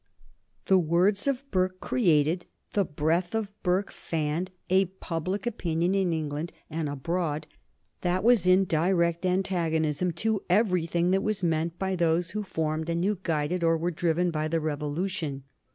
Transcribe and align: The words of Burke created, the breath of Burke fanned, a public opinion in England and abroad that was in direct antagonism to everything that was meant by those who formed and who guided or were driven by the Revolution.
The 0.65 0.79
words 0.79 1.27
of 1.27 1.43
Burke 1.51 1.79
created, 1.79 2.47
the 2.73 2.83
breath 2.83 3.35
of 3.35 3.51
Burke 3.61 3.91
fanned, 3.91 4.49
a 4.67 4.85
public 4.85 5.45
opinion 5.45 5.93
in 5.93 6.11
England 6.11 6.51
and 6.71 6.89
abroad 6.89 7.45
that 8.01 8.23
was 8.23 8.47
in 8.47 8.65
direct 8.65 9.27
antagonism 9.27 10.11
to 10.13 10.41
everything 10.49 11.11
that 11.11 11.21
was 11.21 11.43
meant 11.43 11.77
by 11.77 11.95
those 11.95 12.31
who 12.31 12.41
formed 12.41 12.89
and 12.89 13.05
who 13.05 13.19
guided 13.21 13.63
or 13.63 13.77
were 13.77 13.91
driven 13.91 14.31
by 14.31 14.47
the 14.47 14.59
Revolution. 14.59 15.43